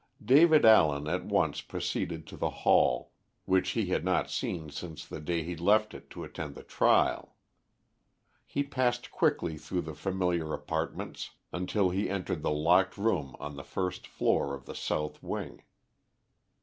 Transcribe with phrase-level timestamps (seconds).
[0.25, 3.11] David Allen at once proceeded to the Hall,
[3.45, 7.35] which he had not seen since the day he left it to attend the trial.
[8.47, 13.63] He passed quickly through the familiar apartments until he entered the locked room on the
[13.63, 15.61] first floor of the south wing.